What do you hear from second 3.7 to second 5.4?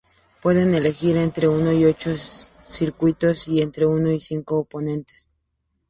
uno y cinco oponentes.